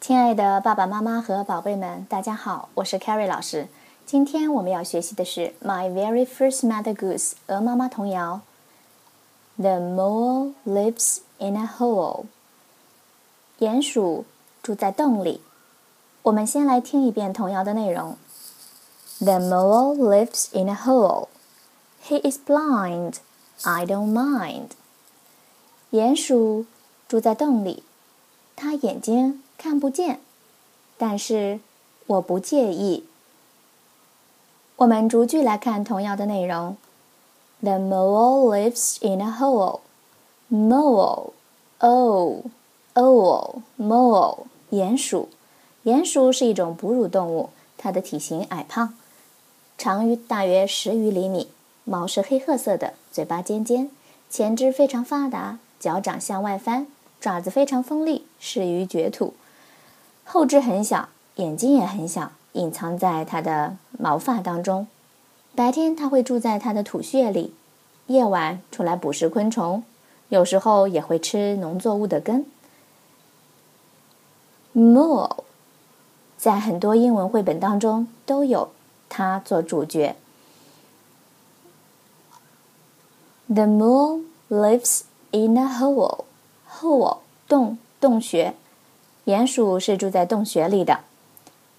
[0.00, 3.68] 亲爱的爸爸妈妈和宝贝们，大家好，我是 Carrie 老师。
[4.06, 8.40] 今天我们要学习的是《My Very First Mother Goose》鹅妈妈童谣。
[9.58, 12.24] The mole lives in a hole。
[13.58, 14.24] 鼹鼠
[14.62, 15.42] 住在洞里。
[16.22, 18.16] 我们先来听一遍童谣的内容。
[19.18, 21.28] The mole lives in a hole.
[22.02, 23.16] He is blind.
[23.64, 24.70] I don't mind.
[25.90, 26.64] 鼹鼠
[27.06, 27.82] 住在洞里，
[28.56, 30.20] 他眼睛看不见，
[30.96, 31.60] 但是
[32.06, 33.04] 我不介意。
[34.76, 36.78] 我们逐句来看童谣的内容。
[37.60, 39.80] The mole lives in a hole.
[40.50, 41.32] Mole,
[41.76, 42.42] o,
[42.94, 44.38] o, mole，
[44.70, 45.28] 鼹鼠。
[45.84, 48.94] 鼹鼠是一种哺乳动物，它的体型矮胖，
[49.76, 51.48] 长于大约十余厘米，
[51.84, 53.90] 毛是黑褐色的，嘴巴尖尖，
[54.30, 56.86] 前肢非常发达，脚掌向外翻，
[57.20, 59.34] 爪子非常锋利，适于掘土。
[60.32, 62.30] 后肢很小，眼睛也很小。
[62.52, 64.86] 隐藏在它的毛发当中。
[65.56, 67.50] 白天，它会住在它的土穴里；
[68.06, 69.82] 夜晚出来捕食昆虫，
[70.28, 72.46] 有时候也会吃农作物的根。
[74.72, 75.38] Mole，
[76.38, 78.70] 在很多英文绘本当中都有
[79.08, 80.14] 它做主角。
[83.48, 85.00] The mole lives
[85.32, 86.24] in a hole.
[86.78, 87.18] Hole，
[87.48, 88.54] 洞，洞穴。
[89.30, 91.00] 鼹鼠是住在洞穴里的。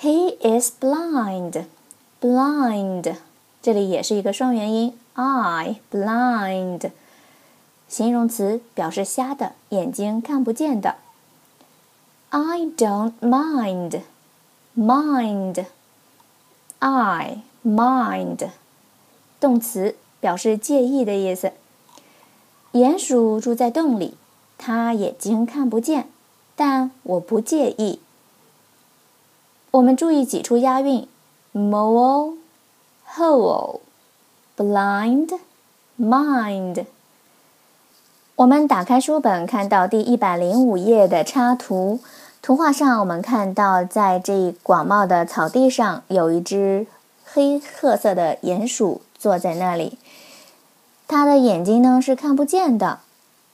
[0.00, 1.64] He is blind.
[2.20, 3.16] Blind，
[3.60, 6.92] 这里也是一个双元音，I blind，
[7.88, 10.94] 形容词表示瞎的，眼睛看不见的。
[12.30, 14.02] I don't mind.
[14.76, 15.66] Mind.
[16.78, 18.48] I mind，
[19.40, 21.52] 动词表示介意的意思。
[22.72, 24.14] 鼹鼠住在洞里，
[24.56, 26.08] 它眼睛看不见，
[26.54, 28.00] 但我不介意。
[29.70, 31.08] 我们注意挤出押韵
[31.54, 32.36] ：mole、
[33.14, 33.80] hole、
[34.56, 35.38] blind、
[35.98, 36.84] mind。
[38.36, 42.00] 我们打开书本，看到第一百零五页的插图。
[42.40, 46.86] 图画上，我们看到在这广袤的草地上，有一只
[47.24, 49.96] 黑褐色的鼹鼠坐在那里。
[51.06, 52.98] 它的眼睛呢是看不见的。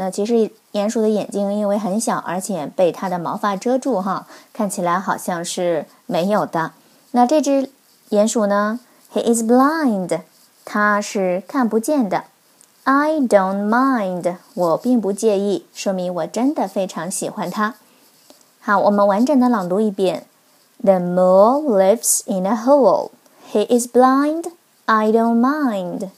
[0.00, 6.72] 那其实鼹鼠的眼睛因为很小，而且被它的毛发遮住，哈，看起来好像是没有的。
[7.10, 7.68] 那这只
[8.08, 8.80] 鼹鼠呢
[9.12, 10.22] ？He is blind，
[10.64, 12.24] 它是看不见的。
[12.84, 17.74] I don't mind，我并不介意，说明我真的非常喜欢它。
[18.60, 20.24] 好，我们完整的朗读一遍。
[20.82, 23.10] The mole lives in a hole.
[23.52, 24.44] He is blind.
[24.86, 26.08] I don't mind.